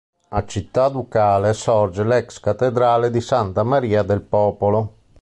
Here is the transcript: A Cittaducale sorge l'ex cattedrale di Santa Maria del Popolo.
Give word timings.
A 0.29 0.43
Cittaducale 0.47 1.53
sorge 1.53 2.03
l'ex 2.03 2.39
cattedrale 2.39 3.11
di 3.11 3.21
Santa 3.21 3.61
Maria 3.61 4.01
del 4.01 4.21
Popolo. 4.23 4.93